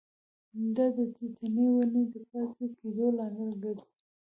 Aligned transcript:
دا 0.75 0.85
د 0.95 0.97
ټیټې 1.15 1.47
ونې 1.73 2.03
د 2.11 2.13
پاتې 2.29 2.65
کیدو 2.77 3.05
لامل 3.17 3.49
ګرځي. 3.63 3.89